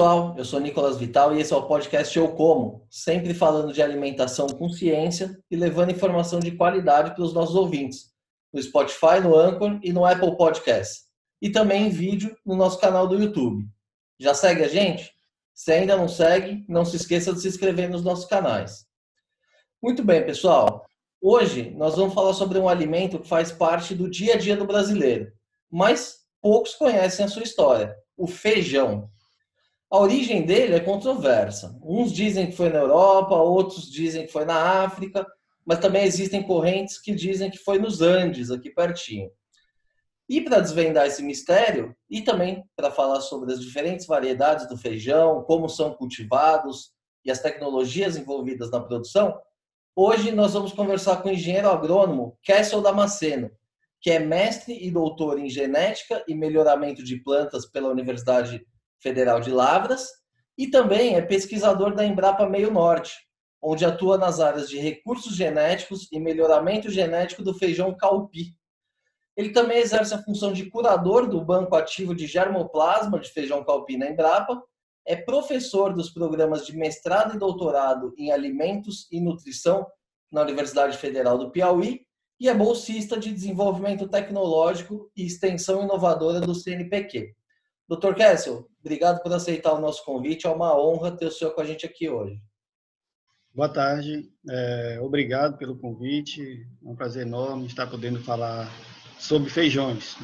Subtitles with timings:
[0.00, 3.82] pessoal, eu sou Nicolas Vital e esse é o podcast Eu Como, sempre falando de
[3.82, 8.10] alimentação com ciência e levando informação de qualidade para os nossos ouvintes,
[8.50, 11.02] no Spotify, no Anchor e no Apple Podcast,
[11.42, 13.68] e também em vídeo no nosso canal do YouTube.
[14.18, 15.12] Já segue a gente?
[15.52, 18.86] Se ainda não segue, não se esqueça de se inscrever nos nossos canais.
[19.82, 20.82] Muito bem, pessoal.
[21.20, 24.66] Hoje nós vamos falar sobre um alimento que faz parte do dia a dia do
[24.66, 25.30] brasileiro,
[25.70, 29.10] mas poucos conhecem a sua história: o feijão.
[29.90, 31.76] A origem dele é controversa.
[31.82, 35.26] Uns dizem que foi na Europa, outros dizem que foi na África,
[35.66, 39.28] mas também existem correntes que dizem que foi nos Andes, aqui pertinho.
[40.28, 45.42] E para desvendar esse mistério, e também para falar sobre as diferentes variedades do feijão,
[45.42, 46.92] como são cultivados
[47.24, 49.36] e as tecnologias envolvidas na produção,
[49.96, 53.50] hoje nós vamos conversar com o engenheiro agrônomo Kessel Damasceno,
[54.00, 58.64] que é mestre e doutor em genética e melhoramento de plantas pela Universidade
[59.00, 60.08] Federal de Lavras
[60.56, 63.14] e também é pesquisador da Embrapa Meio Norte,
[63.62, 68.54] onde atua nas áreas de recursos genéticos e melhoramento genético do feijão calpi.
[69.36, 73.96] Ele também exerce a função de curador do Banco Ativo de Germoplasma de Feijão Calpi
[73.96, 74.62] na Embrapa,
[75.06, 79.86] é professor dos programas de mestrado e doutorado em alimentos e nutrição
[80.30, 82.02] na Universidade Federal do Piauí
[82.38, 87.34] e é bolsista de desenvolvimento tecnológico e extensão inovadora do CNPq.
[87.90, 88.14] Dr.
[88.14, 90.46] Kessel, obrigado por aceitar o nosso convite.
[90.46, 92.40] É uma honra ter o senhor com a gente aqui hoje.
[93.52, 96.40] Boa tarde, é, obrigado pelo convite.
[96.84, 98.70] É um prazer enorme estar podendo falar
[99.18, 100.16] sobre feijões,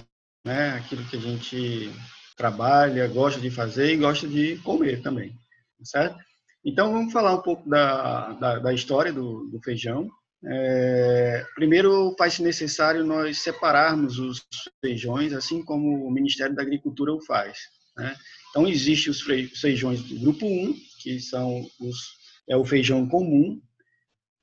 [0.45, 0.75] né?
[0.75, 1.91] Aquilo que a gente
[2.37, 5.35] trabalha, gosta de fazer e gosta de comer também,
[5.83, 6.17] certo?
[6.65, 10.09] Então vamos falar um pouco da, da, da história do, do feijão.
[10.45, 14.47] É, primeiro, faz-se necessário nós separarmos os
[14.81, 17.59] feijões, assim como o Ministério da Agricultura o faz.
[17.97, 18.15] Né?
[18.51, 21.97] Então, existem os feijões do grupo 1, que são os,
[22.49, 23.61] é o feijão comum,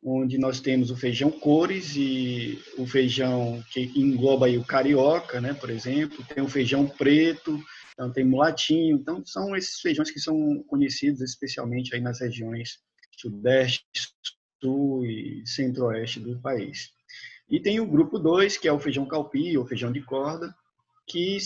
[0.05, 5.53] onde nós temos o feijão cores e o feijão que engloba aí o carioca, né,
[5.53, 7.57] por exemplo, tem o feijão preto,
[7.93, 12.79] então tem mulatinho, então são esses feijões que são conhecidos especialmente aí nas regiões
[13.17, 13.85] sudeste,
[14.63, 16.91] sul e centro-oeste do país.
[17.49, 20.55] E tem o grupo 2, que é o feijão calpi ou feijão de corda,
[21.05, 21.37] que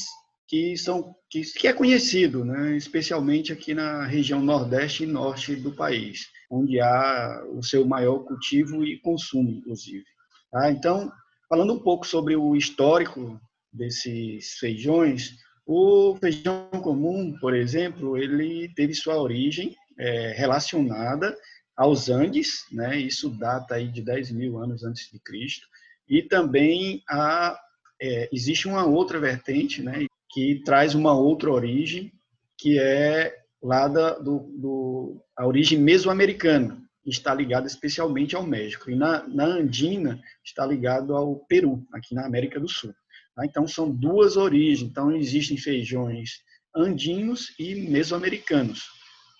[0.50, 5.73] que são que, que é conhecido, né, especialmente aqui na região nordeste e norte do
[5.73, 10.05] país, onde há o seu maior cultivo e consumo, inclusive.
[10.49, 10.72] Tá?
[10.72, 11.11] Então,
[11.49, 13.38] falando um pouco sobre o histórico
[13.73, 15.34] desses feijões,
[15.66, 21.35] o feijão comum, por exemplo, ele teve sua origem é, relacionada
[21.77, 22.97] aos Andes, né?
[22.97, 25.67] Isso data aí de 10 mil anos antes de Cristo.
[26.09, 27.57] E também a,
[28.01, 30.07] é, existe uma outra vertente, né?
[30.29, 32.11] Que traz uma outra origem,
[32.57, 38.89] que é lá da, do, do, a origem mesoamericana, está ligada especialmente ao México.
[38.89, 42.93] E na, na Andina está ligado ao Peru, aqui na América do Sul.
[43.35, 43.45] Tá?
[43.45, 44.81] Então, são duas origens.
[44.81, 46.41] Então, existem feijões
[46.75, 48.83] andinos e mesoamericanos,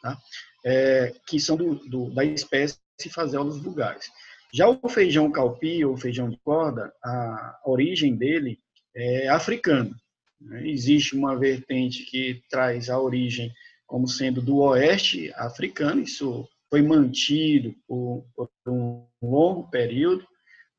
[0.02, 0.18] tá?
[0.66, 2.78] É, que são do, do, da espécie
[3.12, 4.10] Fazeolus vulgares.
[4.54, 8.60] Já o feijão calpi, ou feijão de corda, a origem dele
[8.96, 9.96] é africana.
[10.40, 10.68] Né?
[10.68, 13.52] Existe uma vertente que traz a origem
[13.86, 20.28] como sendo do oeste africano, isso foi mantido por, por um longo período,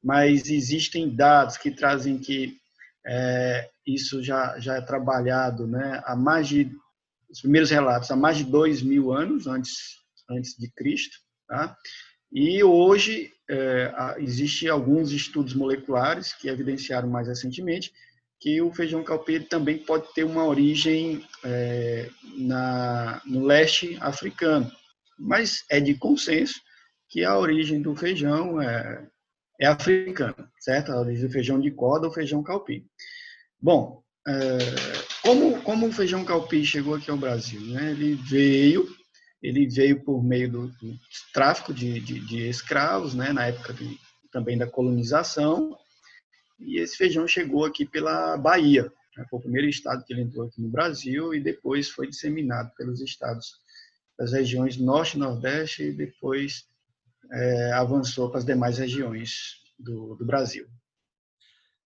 [0.03, 2.59] mas existem dados que trazem que
[3.07, 6.71] é, isso já, já é trabalhado né, há mais de,
[7.31, 9.99] os primeiros relatos, há mais de dois mil anos antes,
[10.31, 11.17] antes de Cristo.
[11.47, 11.77] Tá?
[12.33, 17.93] E hoje é, existem alguns estudos moleculares que evidenciaram mais recentemente
[18.41, 24.71] que o feijão calpeiro também pode ter uma origem é, na, no leste africano.
[25.19, 26.61] Mas é de consenso
[27.09, 29.09] que a origem do feijão é,
[29.61, 30.93] é africana, certo?
[30.93, 32.87] A origem do feijão de corda ou feijão calpi.
[33.61, 34.59] Bom, é,
[35.23, 37.61] como, como o feijão calpi chegou aqui ao Brasil?
[37.61, 37.93] Né?
[37.93, 38.89] Ele veio,
[39.43, 40.99] ele veio por meio do, do
[41.33, 43.33] tráfico de, de, de, escravos, né?
[43.33, 43.99] na época de,
[44.33, 45.77] também da colonização,
[46.59, 48.93] e esse feijão chegou aqui pela Bahia.
[49.17, 49.25] Né?
[49.31, 53.01] Foi o primeiro estado que ele entrou aqui no Brasil e depois foi disseminado pelos
[53.01, 53.53] estados
[54.19, 56.67] das regiões norte e nordeste e depois
[57.31, 60.67] é, avançou para as demais regiões do, do, Brasil.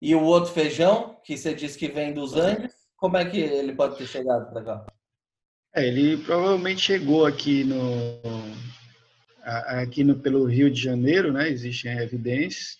[0.03, 3.73] E o outro feijão, que você disse que vem dos Andes, como é que ele
[3.73, 4.85] pode ter chegado para cá?
[5.73, 8.19] É, ele provavelmente chegou aqui no
[9.41, 11.49] aqui no, pelo Rio de Janeiro, né?
[11.49, 12.77] Existem evidências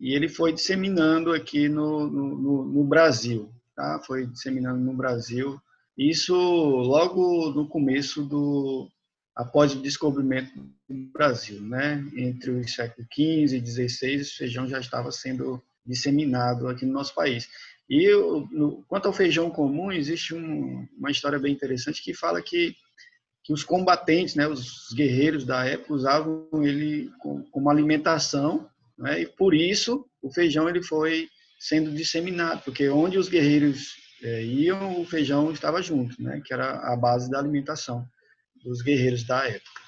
[0.00, 4.00] e ele foi disseminando aqui no, no, no Brasil, tá?
[4.04, 5.56] Foi disseminando no Brasil
[5.96, 8.90] Isso logo no começo do
[9.36, 10.52] após o descobrimento
[10.88, 12.04] do Brasil, né?
[12.16, 17.14] Entre o século XV e XVI, o feijão já estava sendo disseminado aqui no nosso
[17.14, 17.48] país.
[17.88, 18.10] E
[18.50, 22.74] no, quanto ao feijão comum, existe um, uma história bem interessante que fala que,
[23.42, 29.26] que os combatentes, né, os guerreiros da época, usavam ele como, como alimentação, né, e
[29.26, 31.28] por isso o feijão ele foi
[31.58, 36.78] sendo disseminado, porque onde os guerreiros é, iam, o feijão estava junto, né, que era
[36.92, 38.06] a base da alimentação
[38.64, 39.80] dos guerreiros da época.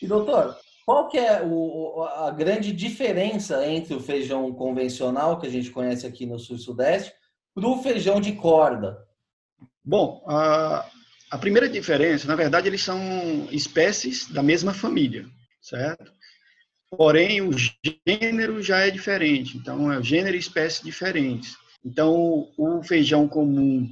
[0.00, 5.50] E doutor, qual que é o, a grande diferença entre o feijão convencional, que a
[5.50, 7.12] gente conhece aqui no sul e sudeste,
[7.54, 8.98] para o feijão de corda?
[9.84, 10.88] Bom, a,
[11.30, 12.98] a primeira diferença, na verdade, eles são
[13.50, 15.26] espécies da mesma família,
[15.60, 16.12] certo?
[16.90, 17.52] Porém, o
[18.06, 19.56] gênero já é diferente.
[19.56, 21.56] Então, é gênero e espécie diferentes.
[21.84, 23.88] Então, o feijão comum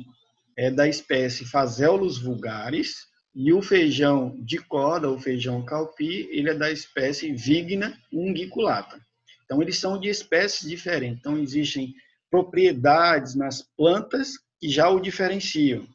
[0.56, 3.06] é da espécie Phaseolus vulgaris,
[3.42, 9.00] e o feijão de corda, o feijão calpi, ele é da espécie Vigna unguiculata.
[9.42, 11.18] Então, eles são de espécies diferentes.
[11.18, 11.94] Então, existem
[12.30, 15.88] propriedades nas plantas que já o diferenciam.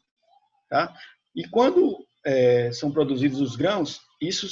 [0.68, 0.92] Tá?
[1.36, 4.48] E quando é, são produzidos os grãos, isso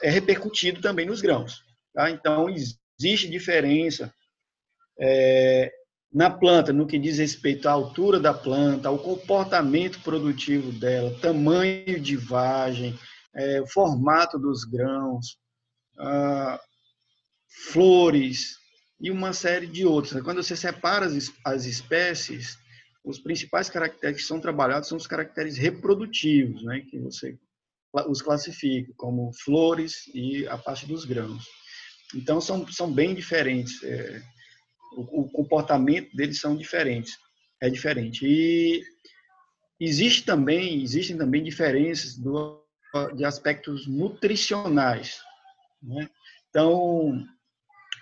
[0.00, 1.64] é repercutido também nos grãos.
[1.92, 2.12] Tá?
[2.12, 4.14] Então, existe diferença
[5.00, 5.72] é,
[6.12, 12.00] na planta, no que diz respeito à altura da planta, ao comportamento produtivo dela, tamanho
[12.00, 12.98] de vagem,
[13.34, 15.38] é, formato dos grãos,
[15.98, 16.60] ah,
[17.72, 18.56] flores
[19.00, 20.20] e uma série de outros.
[20.22, 22.58] Quando você separa as, as espécies,
[23.04, 27.38] os principais caracteres que são trabalhados são os caracteres reprodutivos, né, que você
[28.06, 31.44] os classifica como flores e a parte dos grãos.
[32.14, 33.82] Então, são, são bem diferentes.
[33.82, 34.22] É,
[34.92, 37.16] o, o comportamento deles são diferentes,
[37.60, 38.26] é diferente.
[38.26, 38.82] E
[39.78, 42.62] existe também, existem também diferenças do,
[43.16, 45.20] de aspectos nutricionais.
[45.82, 46.08] Né?
[46.48, 47.24] Então,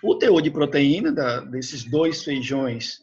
[0.03, 3.01] o teor de proteína da, desses dois feijões,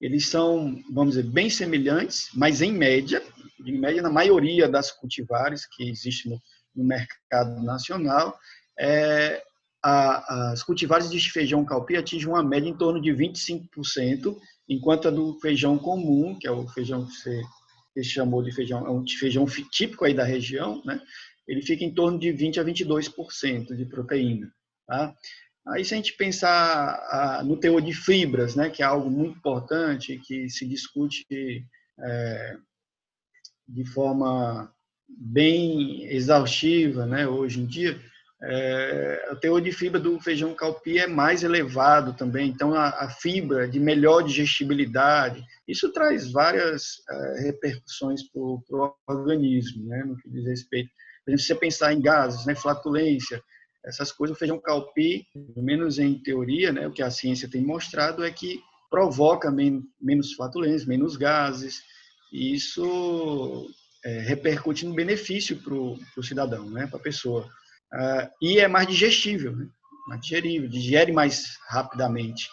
[0.00, 3.22] eles são, vamos dizer, bem semelhantes, mas em média,
[3.64, 6.40] em média na maioria das cultivares que existem no,
[6.74, 8.36] no mercado nacional,
[8.78, 9.42] é,
[9.82, 14.36] a, as cultivares de feijão calpi atingem uma média em torno de 25%,
[14.68, 17.42] enquanto a do feijão comum, que é o feijão que você,
[17.92, 21.00] você chamou de feijão, é um feijão típico aí da região, né?
[21.46, 24.52] ele fica em torno de 20 a 22% de proteína.
[24.86, 25.14] Tá?
[25.66, 30.18] Aí, se a gente pensar no teor de fibras, né, que é algo muito importante,
[30.18, 31.66] que se discute
[32.00, 32.56] é,
[33.68, 34.72] de forma
[35.08, 38.00] bem exaustiva né, hoje em dia,
[38.44, 43.08] é, o teor de fibra do feijão calpi é mais elevado também, então a, a
[43.08, 50.28] fibra de melhor digestibilidade, isso traz várias é, repercussões para o organismo, né, no que
[50.28, 50.90] diz respeito.
[51.24, 53.40] Por exemplo, se você pensar em gases, né, flatulência,
[53.84, 57.62] essas coisas, o feijão calpi, pelo menos em teoria, né, o que a ciência tem
[57.62, 58.60] mostrado é que
[58.90, 61.80] provoca men menos flatulência, menos gases,
[62.32, 63.70] e isso
[64.04, 67.48] é, repercute no benefício para o cidadão, né, para a pessoa.
[67.92, 69.68] Uh, e é mais digestível, né?
[70.08, 72.48] mais digerível, digere mais rapidamente.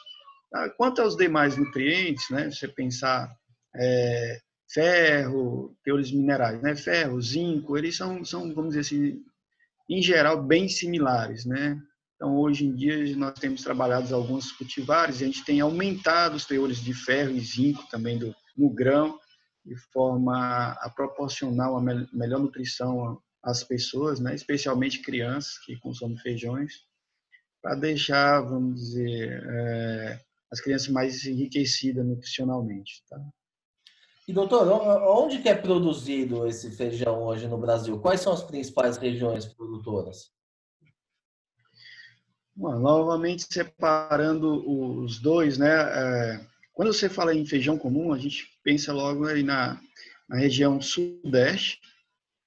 [0.53, 2.51] Uh, quanto aos demais nutrientes, né?
[2.51, 3.33] você pensar
[3.75, 4.39] é,
[4.71, 6.75] ferro, teores minerais, né?
[6.75, 9.21] ferro, zinco, eles são, são, vamos dizer assim,
[9.89, 11.45] em geral, bem similares.
[11.45, 11.79] Né?
[12.15, 16.83] Então, hoje em dia, nós temos trabalhado alguns cultivares, a gente tem aumentado os teores
[16.83, 19.17] de ferro e zinco também do, no grão,
[19.65, 26.73] de forma a proporcionar uma melhor nutrição as pessoas, né, especialmente crianças que consomem feijões,
[27.61, 30.19] para deixar, vamos dizer, é,
[30.51, 33.03] as crianças mais enriquecidas nutricionalmente.
[33.09, 33.19] Tá?
[34.27, 34.67] E doutor,
[35.07, 37.99] onde que é produzido esse feijão hoje no Brasil?
[37.99, 40.31] Quais são as principais regiões produtoras?
[42.55, 44.69] Bom, novamente separando
[45.01, 45.69] os dois, né?
[45.69, 49.81] É, quando você fala em feijão comum, a gente pensa logo aí na,
[50.27, 51.79] na região sudeste,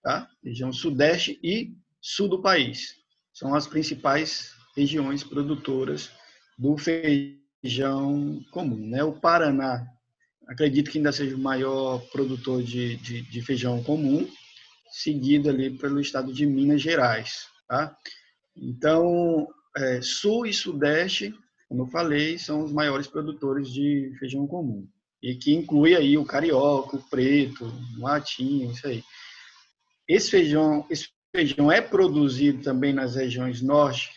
[0.03, 0.29] tá?
[0.45, 2.97] região sudeste e sul do país.
[3.33, 6.11] São as principais regiões produtoras
[6.59, 8.89] do feijão comum.
[8.89, 9.03] Né?
[9.05, 9.87] O Paraná,
[10.47, 14.29] acredito que ainda seja o maior produtor de, de, de feijão comum,
[14.91, 17.47] seguido ali pelo estado de Minas Gerais.
[17.69, 17.97] Tá?
[18.57, 21.35] Então, é, sul e sudeste,
[21.69, 24.87] como eu falei, são os maiores produtores de feijão comum.
[25.23, 27.65] E que inclui aí o carioca, o preto,
[27.97, 29.03] o latinho, isso aí.
[30.09, 34.11] Esse feijão, esse feijão é produzido também nas regiões norte,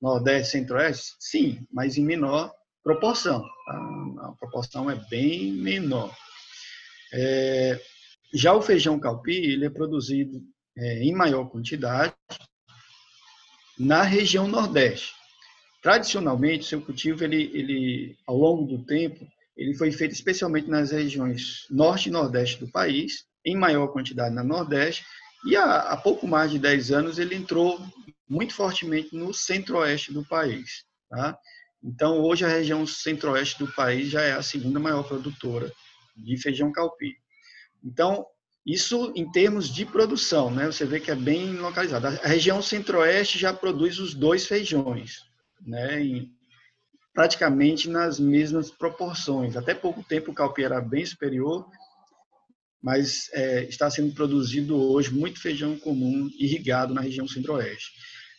[0.00, 1.14] nordeste, centro-oeste?
[1.18, 2.52] Sim, mas em menor
[2.82, 3.42] proporção.
[3.42, 4.28] Tá?
[4.28, 6.14] A proporção é bem menor.
[7.12, 7.80] É,
[8.32, 10.42] Já o feijão calpi, ele é produzido
[10.76, 12.14] é, em maior quantidade
[13.78, 15.14] na região Nordeste.
[15.82, 19.26] Tradicionalmente, seu cultivo, ele, ele, ao longo do tempo,
[19.56, 24.42] ele foi feito especialmente nas regiões Norte e Nordeste do país, em maior quantidade na
[24.42, 25.04] Nordeste,
[25.48, 27.80] e há, há pouco mais de 10 anos ele entrou
[28.28, 30.84] muito fortemente no centro-oeste do país.
[31.08, 31.38] Tá?
[31.82, 35.72] Então, hoje a região centro-oeste do país já é a segunda maior produtora
[36.14, 37.16] de feijão calpi.
[37.82, 38.26] Então,
[38.66, 40.66] isso em termos de produção, né?
[40.66, 42.08] Você vê que é bem localizado.
[42.08, 45.24] A região centro-oeste já produz os dois feijões,
[45.64, 45.98] né?
[47.14, 49.56] Praticamente nas mesmas proporções.
[49.56, 51.66] Até pouco tempo o calpi era bem superior,
[52.82, 57.92] mas é, está sendo produzido hoje muito feijão comum irrigado na região centro-oeste.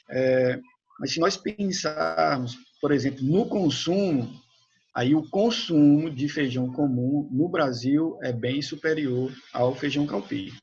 [0.09, 0.59] É,
[0.99, 4.41] mas se nós pensarmos, por exemplo, no consumo,
[4.95, 10.53] aí o consumo de feijão comum no Brasil é bem superior ao feijão calpi.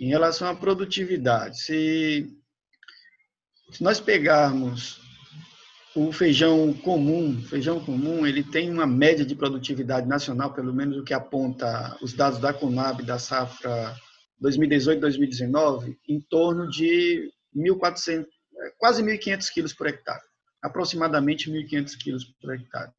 [0.00, 2.26] Em relação à produtividade, se,
[3.70, 5.01] se nós pegarmos
[5.94, 11.04] o feijão comum, feijão comum, ele tem uma média de produtividade nacional, pelo menos o
[11.04, 13.94] que aponta os dados da Conab da safra
[14.42, 18.26] 2018-2019, em torno de 1.400,
[18.78, 20.22] quase 1.500 quilos por hectare,
[20.62, 22.90] aproximadamente 1.500 quilos por hectare.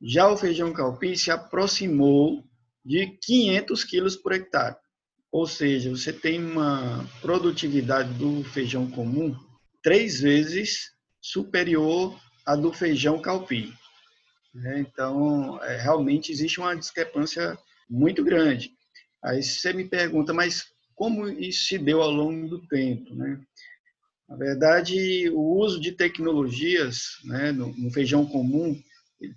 [0.00, 2.44] Já o feijão calpi se aproximou
[2.84, 4.76] de 500 quilos por hectare,
[5.32, 9.36] ou seja, você tem uma produtividade do feijão comum
[9.82, 13.72] três vezes superior à do feijão calpi.
[14.54, 14.80] Né?
[14.80, 17.58] Então, é, realmente existe uma discrepância
[17.88, 18.72] muito grande.
[19.22, 23.14] Aí você me pergunta, mas como isso se deu ao longo do tempo?
[23.14, 23.40] Né?
[24.28, 28.78] Na verdade, o uso de tecnologias né, no, feijão comum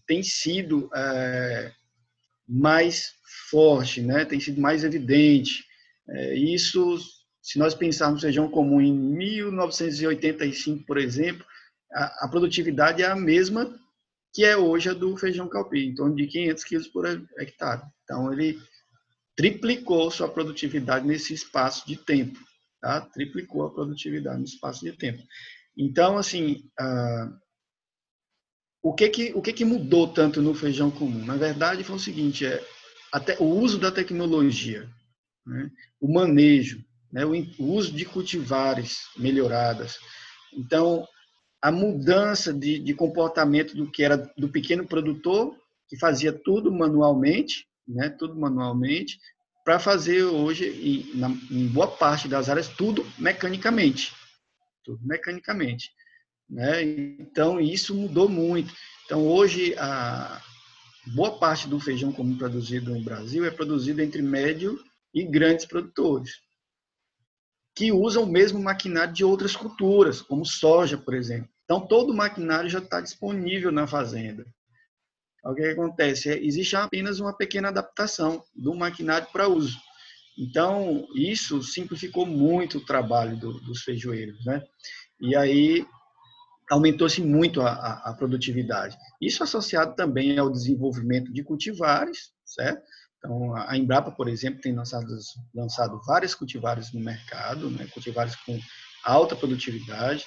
[0.06, 1.72] tem sido é,
[2.48, 3.14] mais
[3.50, 5.64] forte, tem sido mais evidente.
[6.10, 7.00] É, isso,
[7.42, 11.46] se nós pensarmos feijão comum em 1985, por exemplo,
[11.94, 13.78] a, a, produtividade é a mesma
[14.34, 17.06] que é hoje a do feijão calpi, em torno de 500 quilos por
[17.38, 17.82] hectare.
[18.04, 18.60] Então, ele
[19.36, 22.40] triplicou sua produtividade nesse espaço de tempo,
[22.82, 23.02] tá?
[23.02, 25.22] Triplicou a produtividade no espaço de tempo.
[25.78, 27.38] Então, assim, uh,
[28.82, 31.26] o que que o que que mudou tanto no feijão comum?
[31.26, 32.64] Na verdade, foi o seguinte: é
[33.12, 34.90] até o uso da tecnologia,
[35.46, 35.70] né?
[36.00, 37.26] o manejo, né?
[37.26, 39.98] o, o uso de cultivares melhoradas.
[40.54, 41.08] Então,
[41.62, 45.56] a mudança de, de comportamento do que era do pequeno produtor,
[45.88, 49.20] que fazia tudo manualmente, né, tudo manualmente,
[49.64, 54.12] para fazer hoje, em, na, em boa parte das áreas, tudo mecanicamente.
[54.84, 55.92] Tudo mecanicamente.
[56.50, 56.82] Né?
[57.20, 58.74] Então, isso mudou muito.
[59.06, 60.42] Então, hoje, a
[61.14, 64.80] boa parte do feijão comum produzido no Brasil é produzido entre médio
[65.14, 66.42] e grandes produtores
[67.82, 71.50] que usam o mesmo maquinário de outras culturas, como soja, por exemplo.
[71.64, 74.46] Então, todo o maquinário já está disponível na fazenda.
[75.44, 76.30] O que acontece?
[76.30, 79.80] É, existe apenas uma pequena adaptação do maquinário para uso.
[80.38, 84.62] Então, isso simplificou muito o trabalho do, dos feijoeiros, né?
[85.20, 85.84] E aí
[86.70, 88.96] aumentou-se muito a, a, a, produtividade.
[89.20, 92.84] Isso associado também ao desenvolvimento de cultivares, certo?
[93.24, 95.06] Então, a Embrapa, por exemplo, tem lançado,
[95.54, 97.88] lançado vários cultivares no mercado, né?
[97.94, 98.60] cultivares com
[99.06, 100.26] alta produtividade,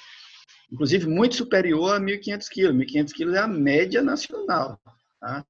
[0.71, 2.75] inclusive muito superior a 1.500 quilos.
[2.75, 4.79] 1.500 quilos é a média nacional.
[5.19, 5.45] Tá?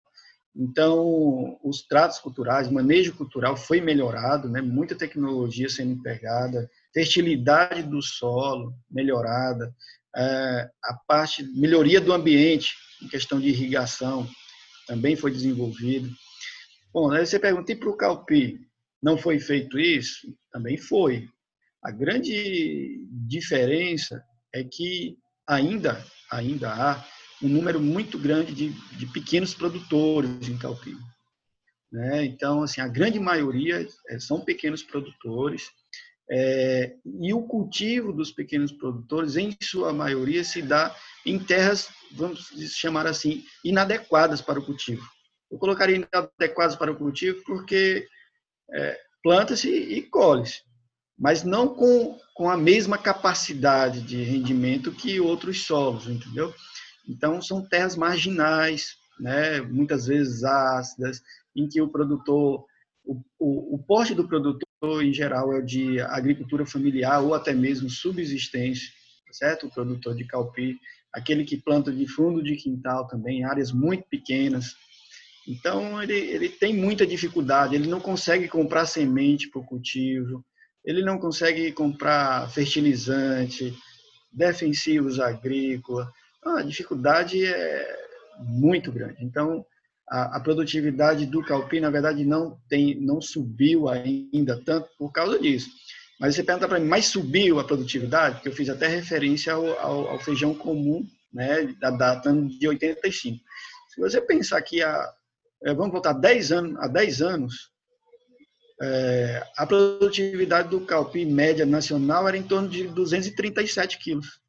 [0.55, 4.59] Então, os tratos culturais, manejo cultural foi melhorado, né?
[4.59, 9.71] muita tecnologia sendo empregada, fertilidade do solo melhorada,
[10.15, 12.73] é, a parte melhoria do ambiente
[13.03, 14.27] em questão de irrigação
[14.87, 16.09] também foi desenvolvido.
[16.95, 18.57] Bom, aí você pergunta, e para o Calpi,
[19.03, 20.33] não foi feito isso?
[20.49, 21.27] Também foi.
[21.83, 24.23] A grande diferença
[24.53, 27.05] é que ainda, ainda há
[27.43, 30.95] um número muito grande de, de pequenos produtores em Calpi.
[31.91, 32.23] Né?
[32.23, 35.69] Então, assim, a grande maioria é, são pequenos produtores
[36.31, 42.53] é, e o cultivo dos pequenos produtores, em sua maioria, se dá em terras, vamos
[42.73, 45.13] chamar assim, inadequadas para o cultivo.
[45.51, 48.07] Eu colocaria inadequadas para o cultivo porque
[48.71, 50.61] é, planta-se e colhe-se,
[51.17, 56.53] mas não com, com a mesma capacidade de rendimento que outros solos, entendeu?
[57.07, 61.21] Então, são terras marginais, né, muitas vezes ácidas,
[61.55, 62.65] em que o produtor,
[63.03, 64.65] o, o, o porte do produtor,
[65.03, 68.89] em geral, é de agricultura familiar ou até mesmo subsistência,
[69.31, 69.67] certo?
[69.67, 70.77] O produtor de calpi,
[71.13, 74.75] aquele que planta de fundo de quintal também, áreas muito pequenas,
[75.47, 80.43] Então, ele, ele tem muita dificuldade, ele não consegue comprar semente para o cultivo,
[80.83, 83.73] ele não consegue comprar fertilizante,
[84.31, 86.07] defensivos agrícolas.
[86.39, 87.97] Então, a dificuldade é
[88.39, 89.23] muito grande.
[89.23, 89.65] Então,
[90.09, 95.39] a, a, produtividade do calpi, na verdade, não tem, não subiu ainda tanto por causa
[95.39, 95.69] disso.
[96.19, 98.35] Mas você pergunta para mim, mas subiu a produtividade?
[98.35, 103.43] Porque eu fiz até referência ao, ao, ao feijão comum, né, da data de 85.
[103.89, 105.13] Se você pensar que a,
[105.63, 107.71] vamos voltar 10 anos, há 10 anos,
[108.81, 114.39] é, a produtividade do calpi média nacional era em torno de 237 quilos.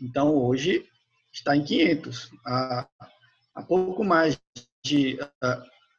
[0.00, 0.86] Então, hoje,
[1.32, 2.30] está em 500.
[2.46, 2.88] Há,
[3.54, 4.38] há pouco mais
[4.84, 5.18] de...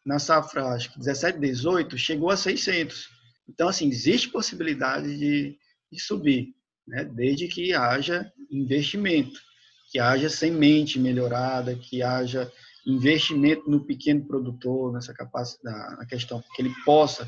[0.06, 3.10] Na safra, acho que 17, 18, chegou a 600.
[3.50, 5.58] Então, assim, existe possibilidade de,
[5.92, 6.54] de subir,
[6.88, 7.04] né?
[7.04, 9.38] desde que haja investimento,
[9.92, 12.50] que haja semente melhorada, que haja
[12.88, 17.28] investimento no pequeno produtor, nessa capacidade, na questão que ele possa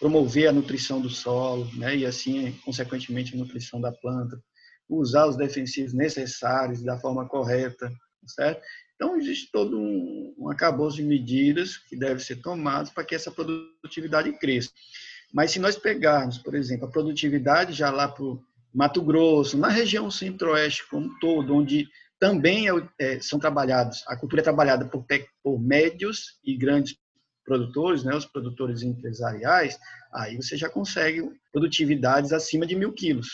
[0.00, 4.42] promover a nutrição do solo, né, e assim, consequentemente, a nutrição da planta,
[4.88, 7.90] usar os defensivos necessários da forma correta,
[8.26, 8.60] certo?
[8.94, 13.30] Então, existe todo um, um acabouço de medidas que deve ser tomadas para que essa
[13.30, 14.70] produtividade cresça.
[15.32, 18.42] Mas se nós pegarmos, por exemplo, a produtividade já lá para o
[18.74, 24.16] Mato Grosso, na região centro-oeste como um todo, onde também é, é, são trabalhados, a
[24.16, 25.04] cultura é trabalhada por,
[25.42, 26.96] por médios e grandes
[27.44, 29.78] produtores, né, os produtores empresariais,
[30.12, 33.28] aí você já consegue produtividades acima de mil quilos.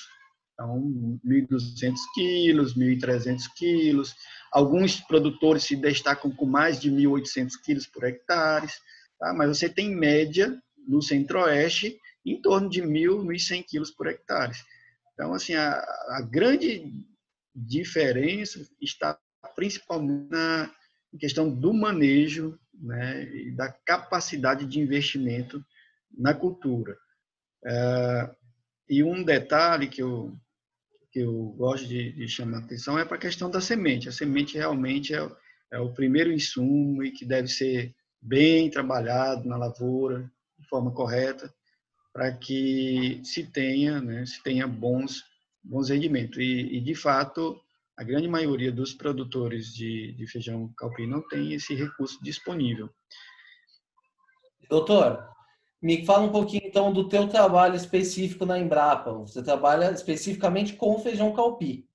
[0.52, 4.14] Então, 1.200 quilos, 1.300 quilos.
[4.52, 8.68] Alguns produtores se destacam com mais de 1.800 quilos por hectare,
[9.18, 9.32] tá?
[9.32, 10.54] mas você tem média
[10.86, 14.52] no centro-oeste em torno de 1.000, 1.100 quilos por hectare.
[15.14, 15.72] Então, assim, a,
[16.10, 16.92] a grande
[17.54, 19.18] diferença está
[19.54, 20.70] principalmente na
[21.18, 25.64] questão do manejo né, e da capacidade de investimento
[26.16, 26.96] na cultura.
[27.64, 28.30] É,
[28.88, 30.36] e um detalhe que eu,
[31.10, 34.08] que eu gosto de, de chamar a atenção é para a questão da semente.
[34.08, 35.30] A semente realmente é,
[35.72, 41.52] é o primeiro insumo e que deve ser bem trabalhado na lavoura, de forma correta,
[42.12, 45.24] para que se tenha, né, se tenha bons
[45.62, 46.38] bons rendimentos.
[46.38, 47.60] E, e, de fato,
[47.96, 52.88] a grande maioria dos produtores de, de feijão calpi não tem esse recurso disponível.
[54.68, 55.28] Doutor,
[55.82, 59.12] me fala um pouquinho então do teu trabalho específico na Embrapa.
[59.12, 61.86] Você trabalha especificamente com feijão calpi.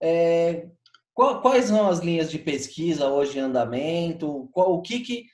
[0.00, 0.68] É,
[1.14, 4.50] quais são as linhas de pesquisa hoje em andamento?
[4.52, 5.26] o que, que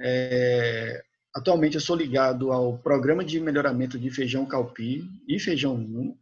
[0.00, 1.02] é,
[1.34, 6.18] atualmente eu sou ligado ao Programa de Melhoramento de Feijão Calpi e Feijão 1,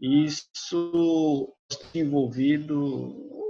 [0.00, 1.54] isso
[1.94, 2.76] envolvido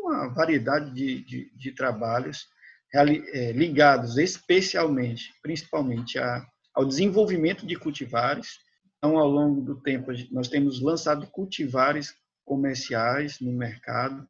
[0.02, 2.46] uma variedade de, de, de trabalhos
[2.94, 8.58] é, ligados especialmente, principalmente a, ao desenvolvimento de cultivares.
[8.96, 14.26] Então, ao longo do tempo, nós temos lançado cultivares comerciais no mercado.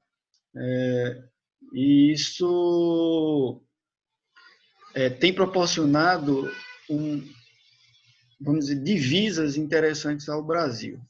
[0.56, 1.22] É,
[1.72, 3.62] e isso
[4.94, 6.50] é, tem proporcionado
[6.88, 7.22] um,
[8.40, 11.00] vamos dizer, divisas interessantes ao Brasil.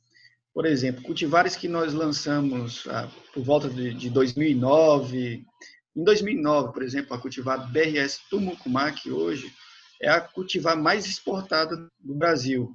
[0.56, 5.44] Por exemplo, cultivares que nós lançamos ah, por volta de, de 2009.
[5.94, 9.52] Em 2009, por exemplo, a cultivar BRS Tumucumá, que hoje
[10.00, 12.74] é a cultivar mais exportada do Brasil.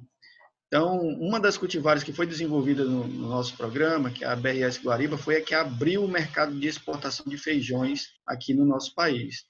[0.68, 4.80] Então, uma das cultivares que foi desenvolvida no, no, nosso programa, que é a BRS
[4.80, 9.42] Guariba, foi a que abriu o mercado de exportação de feijões aqui no nosso país,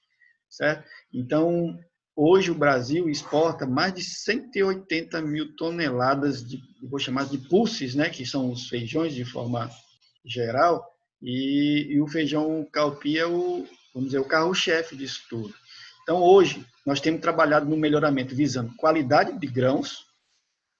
[0.49, 0.89] certo?
[1.13, 1.79] Então,
[2.15, 8.09] hoje o Brasil exporta mais de 180 mil toneladas de, vou chamar de pulses, né,
[8.09, 9.69] que são os feijões de forma
[10.25, 10.85] geral,
[11.21, 15.53] e, e o feijão calpi é o, vamos dizer, o carro-chefe disso tudo.
[16.03, 20.05] Então, hoje, nós temos trabalhado no melhoramento visando qualidade de grãos,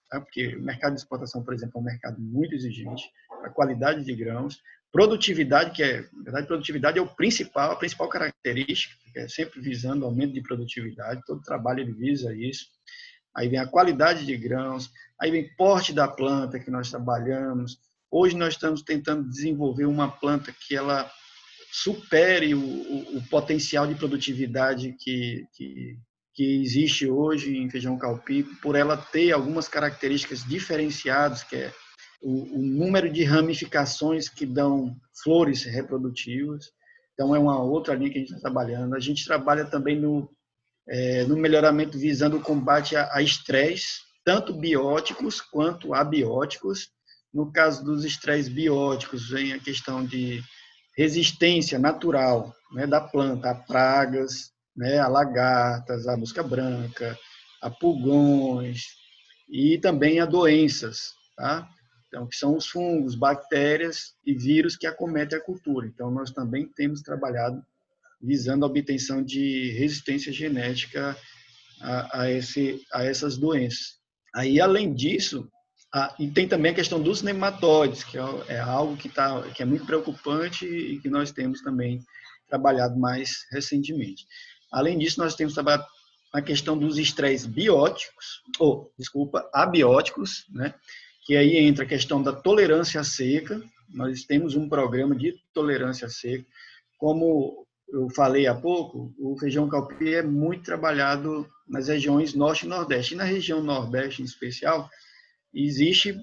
[0.10, 0.20] tá?
[0.20, 3.10] porque o mercado de exportação, por exemplo, é um mercado muito exigente,
[3.44, 4.62] a qualidade de grãos,
[4.94, 9.60] produtividade, que é, na verdade, produtividade é o principal, a principal característica, que é sempre
[9.60, 12.68] visando aumento de produtividade, todo trabalho ele visa isso.
[13.36, 17.80] Aí vem a qualidade de grãos, aí vem porte da planta que nós trabalhamos.
[18.12, 21.12] Hoje nós estamos tentando desenvolver uma planta que ela
[21.72, 25.98] supere o, o, o potencial de produtividade que, que,
[26.36, 31.74] que, existe hoje em feijão calpico, por ela ter algumas características diferenciadas, que é
[32.24, 36.72] o, o número de ramificações que dão flores reprodutivas.
[37.14, 38.96] Então, é uma outra linha que a gente está trabalhando.
[38.96, 40.30] A gente trabalha também no,
[40.88, 46.90] é, no melhoramento visando o combate a, a estresse, tanto bióticos quanto abióticos.
[47.34, 50.42] No caso dos estresses bióticos, vem a questão de
[50.96, 57.18] resistência natural né, da planta a pragas, né, a lagartas, a mosca branca,
[57.62, 58.84] a pulgões
[59.50, 61.68] e também a doenças, tá?
[62.14, 65.88] Então, que são os fungos, bactérias e vírus que acometem a cultura.
[65.88, 67.60] Então, nós também temos trabalhado
[68.22, 71.18] visando a obtenção de resistência genética
[71.82, 73.98] a, a, esse, a essas doenças.
[74.32, 75.50] Aí, além disso,
[75.92, 79.64] ah, e tem também a questão dos nematóides, que é, é algo que, tá, que
[79.64, 82.00] é muito preocupante e que nós temos também
[82.48, 84.28] trabalhado mais recentemente.
[84.72, 85.88] Além disso, nós temos trabalhado
[86.32, 90.76] a questão dos estresses bióticos, ou, desculpa, abióticos, né?
[91.26, 93.62] Que aí entra a questão da tolerância à seca.
[93.90, 96.46] Nós temos um programa de tolerância à seca.
[96.98, 102.70] Como eu falei há pouco, o feijão calpi é muito trabalhado nas regiões norte e
[102.70, 103.14] nordeste.
[103.14, 104.90] E na região nordeste, em especial,
[105.54, 106.18] existe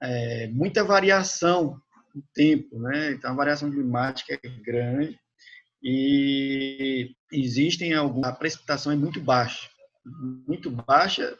[0.00, 1.80] é, muita variação
[2.14, 3.12] no tempo, né?
[3.12, 5.18] Então, a variação climática é grande
[5.82, 8.30] e existem algumas...
[8.30, 9.68] A precipitação é muito baixa,
[10.46, 11.36] muito baixa,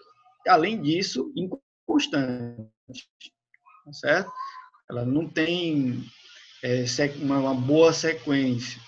[0.47, 4.31] além disso, inconstante, tá certo?
[4.91, 6.05] Ela não tem
[6.63, 6.85] é,
[7.21, 8.81] uma boa sequência.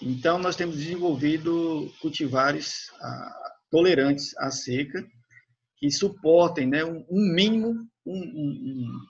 [0.00, 5.06] Então, nós temos desenvolvido cultivares ah, tolerantes à seca,
[5.78, 9.00] que suportem né, um, mínimo um, um,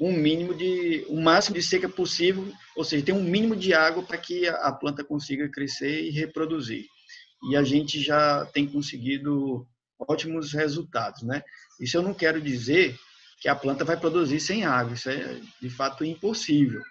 [0.00, 4.02] um, mínimo de um máximo de seca possível, ou seja, tem um mínimo de água
[4.02, 6.86] para que a planta consiga crescer e reproduzir.
[7.50, 9.66] E a gente já tem conseguido
[9.98, 11.42] ótimos resultados, né?
[11.80, 12.98] Isso eu não quero dizer
[13.40, 16.82] que a planta vai produzir sem água, isso é de fato impossível,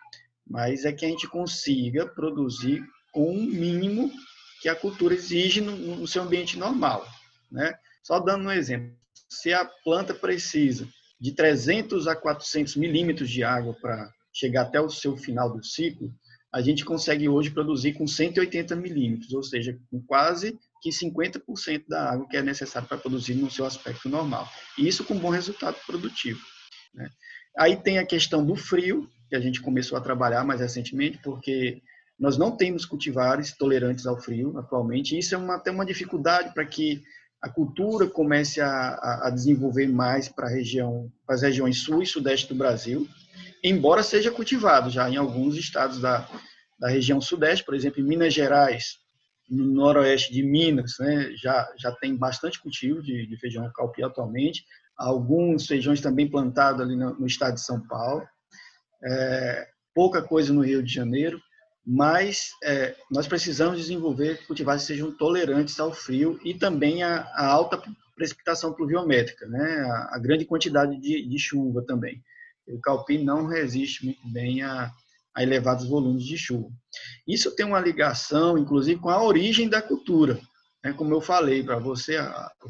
[0.47, 2.83] mas é que a gente consiga produzir
[3.13, 4.11] com um mínimo
[4.59, 7.07] que a cultura exige no, no seu ambiente normal,
[7.51, 7.77] né?
[8.03, 8.91] Só dando um exemplo,
[9.29, 10.87] se a planta precisa
[11.21, 16.11] de 300 a 400 milímetros de água para chegar até o seu final do ciclo,
[16.51, 22.11] a gente consegue hoje produzir com 180 milímetros, ou seja, com quase que 50% da
[22.11, 24.47] água que é necessária para produzir no seu aspecto normal.
[24.77, 26.39] E isso com bom resultado produtivo.
[26.93, 27.09] Né?
[27.57, 31.81] Aí tem a questão do frio, que a gente começou a trabalhar mais recentemente, porque
[32.19, 35.15] nós não temos cultivares tolerantes ao frio atualmente.
[35.15, 37.01] E isso é uma, até uma dificuldade para que
[37.41, 42.55] a cultura comece a, a desenvolver mais para região, as regiões sul e sudeste do
[42.55, 43.07] Brasil,
[43.63, 46.27] embora seja cultivado já em alguns estados da,
[46.77, 48.97] da região sudeste, por exemplo, em Minas Gerais,
[49.49, 54.63] no noroeste de Minas, né, já, já tem bastante cultivo de, de feijão calpi atualmente,
[54.97, 58.27] alguns feijões também plantados ali no, no estado de São Paulo,
[59.03, 61.41] é, pouca coisa no Rio de Janeiro,
[61.85, 67.81] mas é, nós precisamos desenvolver cultivares que sejam tolerantes ao frio e também a alta
[68.15, 69.79] precipitação pluviométrica, né?
[69.79, 72.21] a, a grande quantidade de, de, chuva também.
[72.67, 74.91] O calpim não resiste muito bem a,
[75.35, 76.69] a, elevados volumes de chuva.
[77.27, 80.39] Isso tem uma ligação, inclusive, com a origem da cultura.
[80.83, 80.93] Né?
[80.93, 82.17] Como eu falei para você,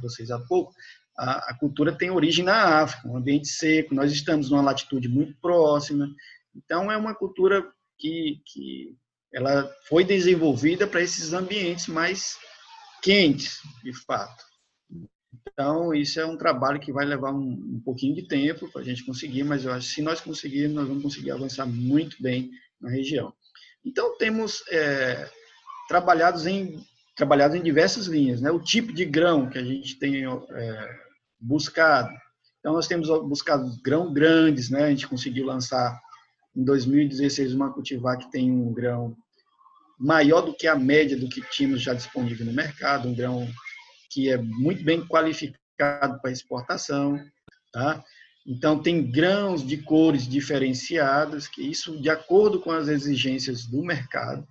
[0.01, 0.73] vocês há pouco,
[1.17, 5.35] a, a cultura tem origem na África, um ambiente seco, nós estamos numa latitude muito
[5.41, 6.07] próxima,
[6.55, 7.65] então é uma cultura
[7.97, 8.95] que, que
[9.33, 12.37] ela foi desenvolvida para esses ambientes mais
[13.01, 14.48] quentes, de fato.
[15.33, 18.83] Então, isso é um trabalho que vai levar um, um pouquinho de tempo para a
[18.83, 22.49] gente conseguir, mas eu acho que se nós conseguirmos, nós vamos conseguir avançar muito bem
[22.81, 23.33] na região.
[23.85, 25.29] Então, temos é,
[25.87, 26.83] trabalhados em
[27.15, 28.49] trabalhado em diversas linhas, né?
[28.49, 30.89] O tipo de grão que a gente tem é,
[31.37, 32.09] buscado,
[32.59, 34.85] Então, nós temos buscado grão grandes, né?
[34.85, 35.99] A gente conseguiu lançar
[36.55, 39.17] em 2016 uma cultivar que tem um grão
[39.99, 43.45] maior do que a média do que tínhamos já disponível no mercado, um grão
[44.09, 47.19] que é muito bem qualificado para exportação,
[47.71, 48.03] tá?
[48.45, 54.47] Então tem grãos de cores diferenciadas, que isso de acordo com as exigências do mercado.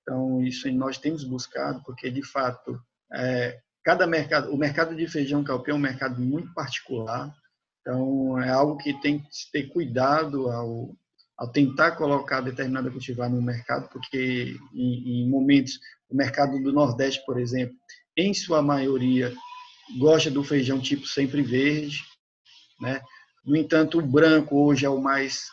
[0.00, 2.80] Então isso nós temos buscado, porque de fato
[3.12, 7.32] é, cada mercado, o mercado de feijão calpê é um mercado muito particular.
[7.80, 10.96] Então é algo que tem que ter cuidado ao,
[11.36, 17.24] ao tentar colocar determinada cultivar no mercado, porque em, em momentos o mercado do Nordeste,
[17.26, 17.76] por exemplo,
[18.16, 19.32] em sua maioria
[19.98, 22.02] gosta do feijão tipo sempre verde,
[22.80, 23.00] né?
[23.44, 25.50] No entanto, o branco hoje é o mais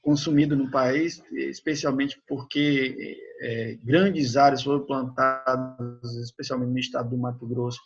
[0.00, 7.44] consumido no país, especialmente porque é, grandes áreas foram plantadas, especialmente no estado do Mato
[7.46, 7.80] Grosso,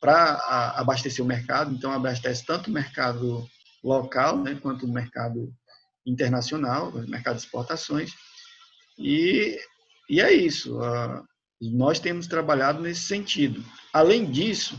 [0.00, 1.72] para abastecer o mercado.
[1.72, 3.46] Então, abastece tanto o mercado
[3.84, 5.52] local né, quanto o mercado
[6.04, 8.12] internacional, o mercado de exportações.
[8.98, 9.56] E,
[10.10, 10.80] e é isso.
[11.70, 13.64] Nós temos trabalhado nesse sentido.
[13.92, 14.78] Além disso,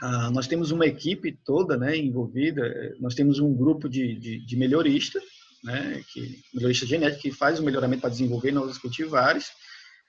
[0.00, 4.56] ah, nós temos uma equipe toda né, envolvida, nós temos um grupo de, de, de
[4.56, 5.20] melhorista,
[5.62, 9.50] né, que, melhorista genético, que faz o melhoramento para desenvolver novos cultivares,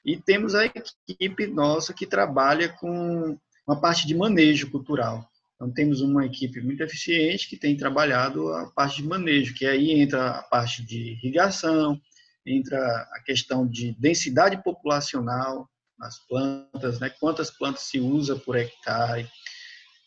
[0.05, 5.27] e temos a equipe nossa que trabalha com uma parte de manejo cultural.
[5.55, 9.91] Então, temos uma equipe muito eficiente que tem trabalhado a parte de manejo, que aí
[9.91, 11.99] entra a parte de irrigação,
[12.45, 12.77] entra
[13.13, 15.69] a questão de densidade populacional
[16.03, 17.09] nas plantas, né?
[17.09, 19.27] quantas plantas se usa por hectare,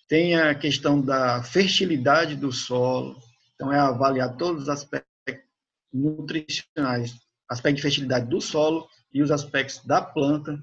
[0.07, 3.19] tem a questão da fertilidade do solo,
[3.55, 5.07] então é avaliar todos os aspectos
[5.93, 7.15] nutricionais,
[7.49, 10.61] aspecto de fertilidade do solo e os aspectos da planta,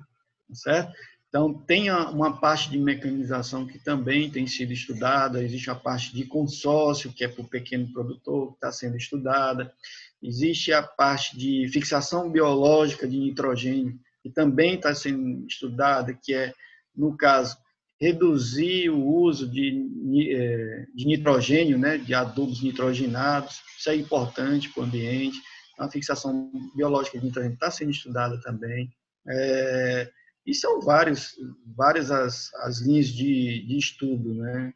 [0.54, 0.94] certo?
[1.28, 6.26] Então, tem uma parte de mecanização que também tem sido estudada, existe a parte de
[6.26, 9.74] consórcio, que é para o pequeno produtor, que está sendo estudada,
[10.22, 16.54] existe a parte de fixação biológica de nitrogênio, que também está sendo estudada, que é,
[16.96, 17.58] no caso,
[18.00, 24.82] reduzir o uso de, é, de nitrogênio, né, de adubos nitrogenados, isso é importante para
[24.82, 25.38] o ambiente.
[25.78, 28.90] A fixação biológica de nitrogênio está sendo estudada também.
[29.28, 30.12] É,
[30.46, 31.36] e são vários,
[31.76, 34.74] várias as, as linhas de, de estudo né,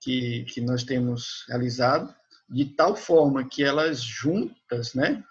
[0.00, 2.14] que, que nós temos realizado,
[2.48, 5.22] de tal forma que elas juntas, né,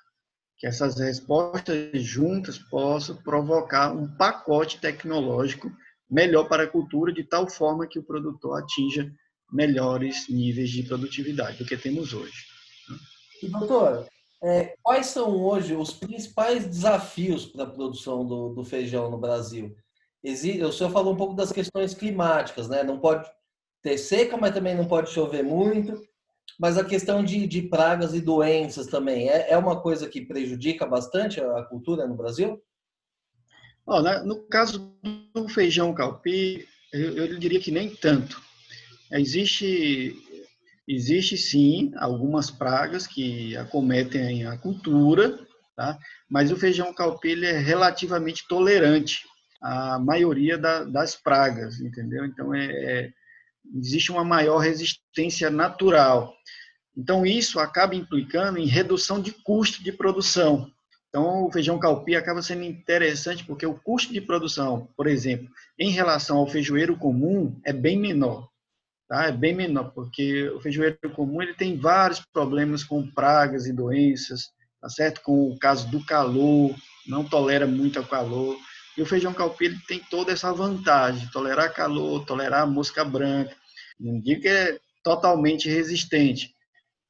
[0.61, 5.71] que essas respostas juntas possam provocar um pacote tecnológico
[6.07, 9.11] melhor para a cultura, de tal forma que o produtor atinja
[9.51, 12.45] melhores níveis de produtividade do que temos hoje.
[13.41, 14.07] E, doutor,
[14.43, 19.75] é, quais são hoje os principais desafios para a produção do, do feijão no Brasil?
[20.23, 22.83] Existe, o senhor falou um pouco das questões climáticas, né?
[22.83, 23.27] Não pode
[23.81, 25.99] ter seca, mas também não pode chover muito.
[26.59, 30.85] Mas a questão de, de pragas e doenças também é, é uma coisa que prejudica
[30.85, 32.61] bastante a cultura no Brasil?
[33.85, 34.93] Oh, no caso
[35.33, 38.41] do feijão calpi, eu, eu diria que nem tanto.
[39.11, 40.15] Existe,
[40.87, 45.37] existe sim algumas pragas que acometem a cultura,
[45.75, 45.97] tá?
[46.29, 49.25] mas o feijão calpi é relativamente tolerante
[49.61, 52.25] à maioria da, das pragas, entendeu?
[52.25, 53.13] Então, é, é,
[53.75, 56.33] existe uma maior resistência natural.
[56.95, 60.69] Então, isso acaba implicando em redução de custo de produção.
[61.09, 65.91] Então, o feijão calpi acaba sendo interessante porque o custo de produção, por exemplo, em
[65.91, 68.47] relação ao feijoeiro comum, é bem menor.
[69.09, 69.25] Tá?
[69.25, 74.45] É bem menor, porque o feijoeiro comum ele tem vários problemas com pragas e doenças,
[74.79, 75.21] tá certo?
[75.21, 76.73] Com o caso do calor,
[77.05, 78.57] não tolera muito o calor.
[78.97, 83.53] E o feijão calpi ele tem toda essa vantagem, tolerar calor, tolerar mosca branca.
[84.01, 86.55] Não digo que é totalmente resistente,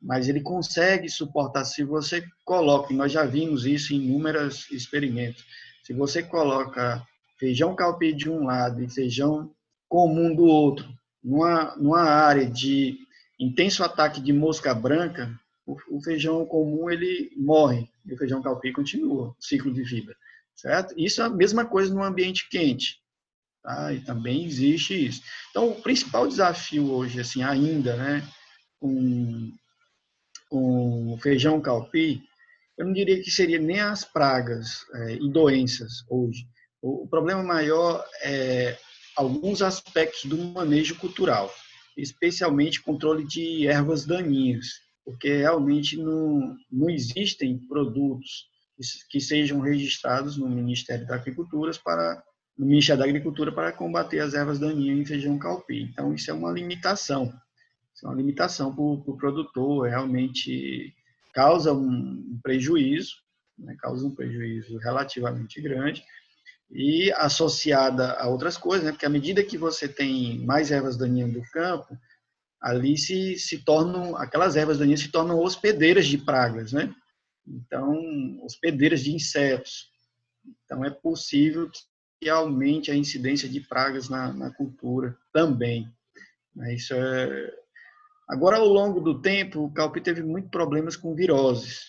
[0.01, 5.45] mas ele consegue suportar se você coloca, nós já vimos isso em inúmeros experimentos,
[5.83, 7.01] se você coloca
[7.39, 9.51] feijão calpi de um lado e feijão
[9.87, 10.87] comum do outro,
[11.23, 12.97] numa, numa área de
[13.39, 15.33] intenso ataque de mosca branca,
[15.65, 20.15] o, o feijão comum ele morre e o feijão calpi continua o ciclo de vida,
[20.55, 20.93] certo?
[20.97, 23.00] Isso é a mesma coisa no ambiente quente,
[23.63, 23.93] tá?
[23.93, 25.21] E também existe isso.
[25.49, 28.27] Então, o principal desafio hoje, assim, ainda, né,
[28.79, 29.51] com
[30.49, 32.21] com feijão calpi,
[32.77, 36.45] eu não diria que seria nem as pragas é, e doenças hoje.
[36.81, 38.77] O, o, problema maior é
[39.15, 41.53] alguns aspectos do manejo cultural,
[41.97, 44.67] especialmente controle de ervas daninhas,
[45.05, 52.21] porque realmente não, não existem produtos que, que sejam registrados no Ministério da Agricultura para
[52.57, 55.83] no Ministério da Agricultura para combater as ervas daninhas em feijão calpi.
[55.83, 57.33] Então isso é uma limitação
[57.93, 60.93] Isso é uma limitação para o pro produtor, realmente
[61.33, 63.15] causa um prejuízo,
[63.57, 63.75] né?
[63.79, 66.03] causa um prejuízo relativamente grande,
[66.69, 68.91] e associada a outras coisas, né?
[68.91, 71.97] porque à medida que você tem mais ervas daninhas do campo,
[72.61, 76.93] ali se, se tornam, aquelas ervas daninhas se tornam hospedeiras de pragas, né?
[77.47, 79.89] Então, hospedeiras de insetos.
[80.63, 81.69] Então, é possível
[82.21, 85.91] que aumente a incidência de pragas na, na cultura também.
[86.55, 86.75] Né?
[86.75, 87.51] Isso é...
[88.29, 91.81] Agora, ao longo do tempo, o calpi teve muitos problemas com viroses,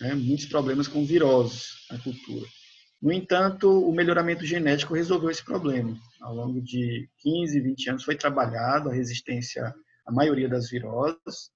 [0.00, 0.14] né?
[0.14, 2.46] muitos problemas com viroses na cultura.
[3.00, 5.96] No entanto, o melhoramento genético resolveu esse problema.
[6.20, 9.74] Ao longo de 15, 20 anos foi trabalhado a resistência
[10.06, 11.50] à maioria das viroses,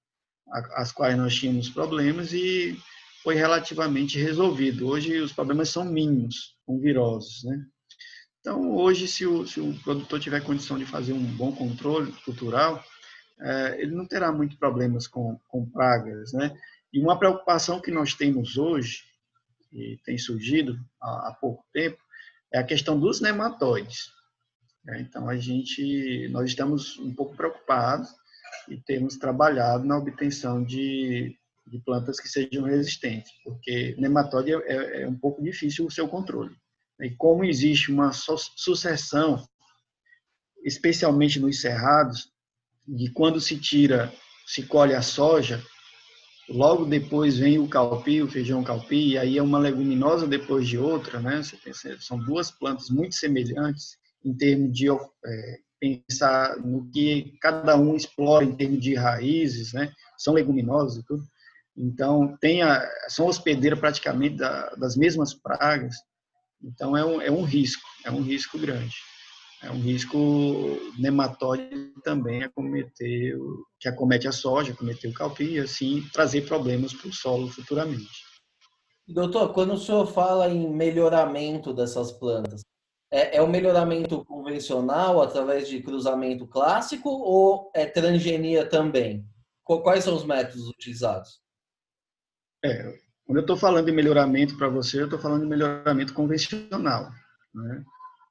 [0.75, 2.77] as quais nós tínhamos problemas, e
[3.23, 4.87] foi relativamente resolvido.
[4.87, 7.43] Hoje os problemas são mínimos com viroses.
[7.43, 7.65] Né?
[8.39, 12.83] Então, hoje, se o, se o produtor tiver condição de fazer um bom controle cultural,
[13.39, 16.31] é, ele não terá muitos problemas com, com pragas.
[16.33, 16.57] Né?
[16.93, 19.03] E uma preocupação que nós temos hoje
[19.69, 21.97] que tem surgido há, há pouco tempo
[22.51, 24.11] é a questão dos nematóides.
[24.87, 28.09] É, então a gente, nós estamos um pouco preocupados
[28.67, 35.07] e temos trabalhado na obtenção de, de plantas que sejam resistentes, porque nematóide é, é
[35.07, 36.55] um pouco difícil o seu controle.
[37.01, 39.47] E como existe uma sucessão,
[40.63, 42.31] especialmente nos cerrados,
[42.87, 44.13] de quando se tira,
[44.45, 45.63] se colhe a soja,
[46.49, 50.79] Logo depois vem o calpi, o feijão calpi, e aí é uma leguminosa depois de
[50.79, 51.41] outra, né?
[51.99, 58.43] São duas plantas muito semelhantes em termos de é, pensar no que cada um explora
[58.43, 59.93] em termos de raízes, né?
[60.17, 61.23] São leguminosas e tudo.
[61.77, 65.95] Então, tem a, são hospedeiras praticamente da, das mesmas pragas.
[66.63, 68.95] Então, é um, é um risco, é um risco grande
[69.61, 70.17] é um risco
[70.97, 73.37] nematóide também acometer,
[73.79, 78.23] que acomete a soja, acometer o calpi e assim trazer problemas para o solo futuramente.
[79.07, 82.61] Doutor, quando o senhor fala em melhoramento dessas plantas,
[83.11, 89.25] é, é o melhoramento convencional através de cruzamento clássico ou é transgenia também?
[89.63, 91.41] Quais são os métodos utilizados?
[92.63, 92.97] É,
[93.29, 97.11] quando eu estou falando de melhoramento para você, eu estou falando de melhoramento convencional.
[97.53, 97.83] Né?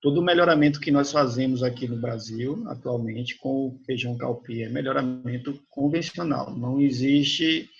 [0.02, 4.68] todo o melhoramento que nós fazemos aqui no Brasil, atualmente, com o feijão calpi, é
[4.68, 6.52] melhoramento convencional.
[6.56, 7.70] Não existe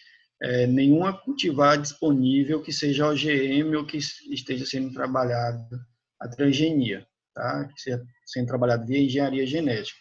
[0.41, 5.77] é, nenhuma cultivar disponível que seja OGM ou que esteja sendo trabalhado
[6.21, 7.05] a transgenia,
[7.35, 7.65] tá?
[7.75, 9.99] que seja sendo trabalhado via engenharia genética.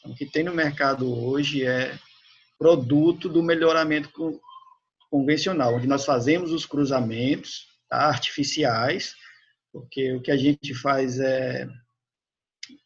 [0.00, 1.96] Então, o que tem no mercado hoje é
[2.58, 4.10] produto do melhoramento
[5.10, 8.06] convencional, onde nós fazemos os cruzamentos tá?
[8.06, 9.14] artificiais,
[9.72, 11.68] porque o que a gente faz é,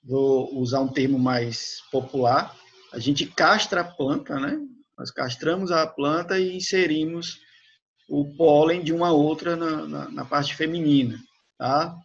[0.02, 2.56] vou usar um termo mais popular,
[2.92, 4.58] a gente castra a planta, né?
[4.96, 7.40] Nós castramos a planta e inserimos
[8.08, 11.18] o pólen de uma outra na, na, na parte feminina,
[11.58, 11.96] tá?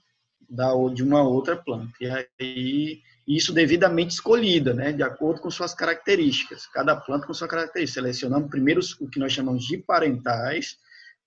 [0.49, 1.93] Da, de uma outra planta.
[2.01, 2.07] E
[2.39, 4.91] aí, isso devidamente escolhida, né?
[4.91, 6.65] De acordo com suas características.
[6.67, 8.01] Cada planta com sua característica.
[8.01, 10.77] Selecionamos primeiro o que nós chamamos de parentais.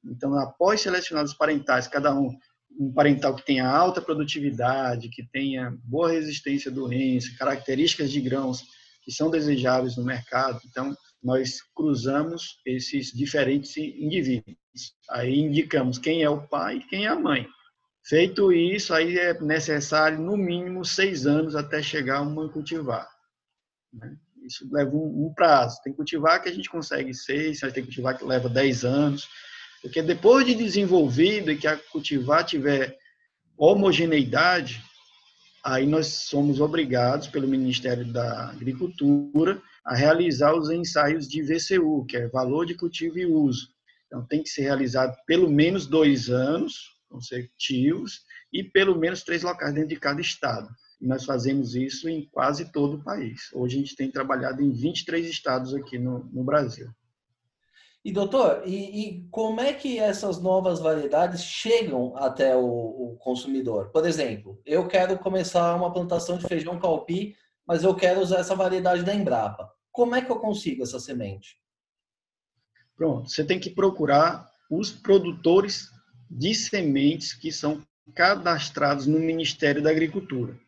[0.04, 2.36] Então, após selecionar os parentais, cada um
[2.78, 8.62] um parental que tenha alta produtividade, que tenha boa resistência à doença, características de grãos
[9.04, 10.60] que são desejáveis no mercado.
[10.66, 14.56] Então, nós cruzamos esses diferentes indivíduos.
[15.10, 17.46] Aí indicamos quem é o pai e quem é a mãe.
[18.04, 23.08] Feito isso, aí é necessário no mínimo seis anos até chegar a uma cultivar.
[23.92, 24.16] Né?
[24.44, 25.80] Isso leva um, prazo.
[25.84, 29.28] Tem cultivar que a gente consegue seis, tem cultivar que leva dez anos.
[29.80, 32.98] Porque depois de desenvolvido e que a cultivar tiver
[33.56, 34.82] homogeneidade,
[35.64, 42.16] aí nós somos obrigados pelo Ministério da Agricultura a realizar os ensaios de VCU, que
[42.16, 43.68] é valor de cultivo e uso.
[44.06, 48.22] Então tem que ser realizado pelo menos dois anos consecutivos
[48.52, 50.68] e pelo menos três locais dentro de cada estado.
[51.00, 53.50] E nós fazemos isso em quase todo o país.
[53.52, 56.88] Hoje a gente tem trabalhado em 23 estados aqui no, no Brasil.
[58.04, 63.90] E doutor, e, e, como é que essas novas variedades chegam até o, o, consumidor?
[63.90, 68.56] Por exemplo, eu quero começar uma plantação de feijão calpi, mas eu quero usar essa
[68.56, 69.70] variedade da Embrapa.
[69.92, 71.56] Como é que eu consigo essa semente?
[72.96, 75.88] Pronto, você tem que procurar os produtores
[76.34, 77.82] de sementes que são
[78.14, 80.58] cadastrados no Ministério da Agricultura.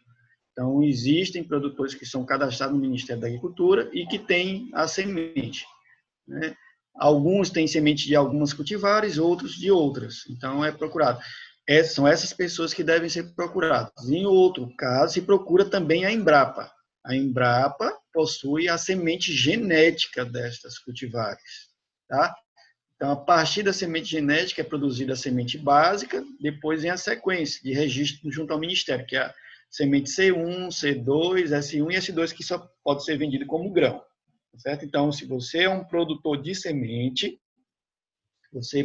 [0.53, 5.65] Então, existem produtores que são cadastrados no Ministério da Agricultura e que têm a semente.
[6.29, 6.55] Né?
[6.95, 10.25] Alguns têm semente de algumas cultivares, outros de outras.
[10.29, 11.21] Então, é procurado.
[11.67, 14.09] É, são essas pessoas que devem ser procuradas.
[14.09, 16.71] Em outro caso, se procura também a Embrapa.
[17.05, 21.69] A Embrapa possui a semente genética destas cultivares,
[22.09, 22.35] tá?
[22.97, 27.61] Então, a partir da semente genética é produzida a semente básica, depois vem a sequência
[27.63, 29.35] de registro junto ao Ministério, que é a
[29.69, 33.99] semente C1, C2, S1 e S2, que só pode ser vendido como grão.
[34.53, 34.85] Tá certo?
[34.85, 37.41] Então, se você é um produtor de semente,
[38.53, 38.85] você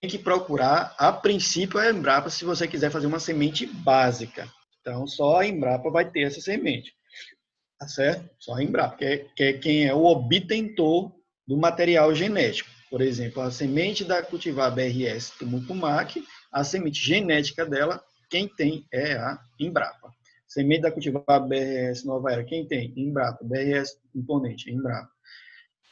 [0.00, 4.50] tem que procurar, a princípio, a Embrapa, se você quiser fazer uma semente básica.
[4.80, 6.94] Então, só a Embrapa vai ter essa semente.
[7.78, 8.30] Tá certo?
[8.38, 11.12] Só a Embrapa, que é, que é quem é o obtentor
[11.46, 12.75] do material genético.
[12.96, 19.12] Por exemplo, a semente da cultivar BRS Tumucumac, a semente genética dela, quem tem é
[19.18, 20.10] a Embrapa.
[20.48, 22.94] Semente da cultivar BRS Nova Era, quem tem?
[22.96, 23.44] Embrapa.
[23.44, 25.10] BRS Imponente, Embrapa.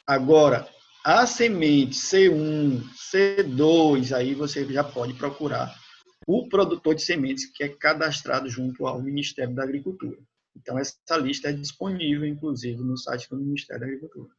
[0.07, 0.67] Agora,
[1.05, 5.79] a semente C1, C2, aí você já pode procurar
[6.25, 10.17] o produtor de sementes que é cadastrado junto ao Ministério da Agricultura.
[10.55, 14.33] Então, essa lista é disponível, inclusive, no site do Ministério da Agricultura.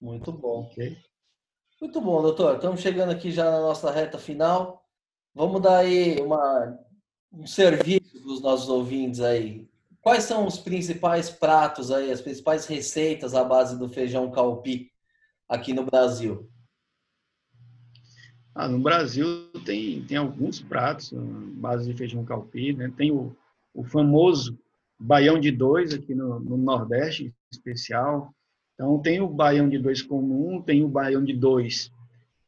[0.00, 0.68] Muito bom.
[0.70, 0.96] Okay?
[1.80, 2.56] Muito bom, doutor.
[2.56, 4.82] Estamos chegando aqui já na nossa reta final.
[5.34, 6.78] Vamos dar aí uma,
[7.30, 9.68] um serviço para os nossos ouvintes aí.
[10.00, 14.90] Quais são os principais pratos aí, as principais receitas à base do feijão calpi
[15.46, 16.50] aqui no Brasil?
[18.54, 21.18] Ah, no Brasil tem, tem alguns pratos à
[21.60, 22.90] base de feijão calpi, né?
[22.96, 23.36] Tem o,
[23.74, 24.58] o famoso
[24.98, 28.34] baião de dois aqui no, no Nordeste, em especial.
[28.76, 31.90] Então, tem o baião de dois comum, tem o baião de dois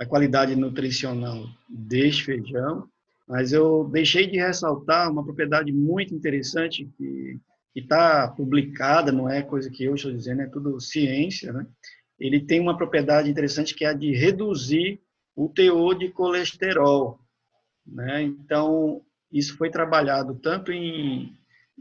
[0.00, 2.88] da qualidade nutricional deste feijão.
[3.28, 7.38] Mas eu deixei de ressaltar uma propriedade muito interessante que
[7.74, 11.66] está publicada, não é coisa que eu estou dizendo, é tudo ciência, né?
[12.18, 15.00] Ele tem uma propriedade interessante que é a de reduzir
[15.36, 17.20] o teor de colesterol,
[17.86, 18.22] né?
[18.22, 21.38] Então, isso foi trabalhado tanto em,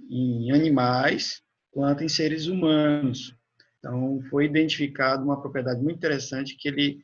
[0.09, 1.41] em animais
[1.71, 3.33] quanto em seres humanos.
[3.79, 6.99] Então, foi identificado uma propriedade muito interessante que ele,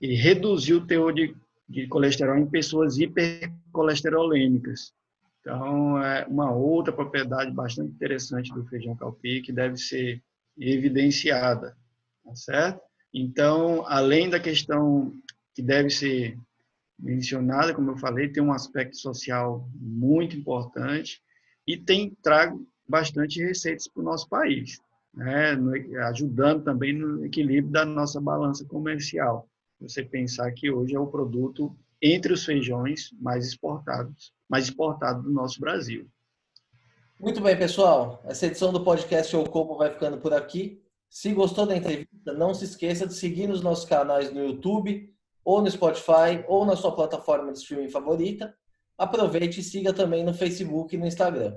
[0.00, 1.34] ele reduziu o teor de,
[1.68, 4.92] de colesterol em pessoas hiper colesterolêmicas.
[5.40, 10.22] Então, é uma outra propriedade bastante interessante do feijão calpi que deve ser
[10.58, 11.76] evidenciada,
[12.24, 12.80] tá certo?
[13.12, 15.12] Então, além da questão
[15.54, 16.38] que deve ser
[16.98, 21.20] mencionada, como eu falei, tem um aspecto social muito importante
[21.66, 24.80] e tem trago bastante receitas para o nosso país,
[25.14, 25.56] né?
[26.08, 29.48] ajudando também no equilíbrio da nossa balança comercial.
[29.80, 35.30] Você pensar que hoje é o produto entre os feijões mais exportados, mais exportados do
[35.30, 36.08] nosso Brasil.
[37.18, 38.22] Muito bem, pessoal.
[38.24, 40.82] Essa edição do podcast Ou Como vai ficando por aqui.
[41.08, 45.10] Se gostou da entrevista, não se esqueça de seguir nos nossos canais no YouTube,
[45.44, 48.54] ou no Spotify, ou na sua plataforma de streaming favorita.
[48.98, 51.56] Aproveite e siga também no Facebook e no Instagram.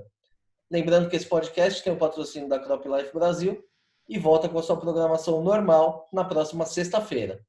[0.70, 3.62] Lembrando que esse podcast tem o patrocínio da Crop Life Brasil
[4.08, 7.44] e volta com a sua programação normal na próxima sexta-feira.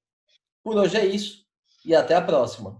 [0.64, 1.44] Por hoje é isso
[1.84, 2.78] e até a próxima.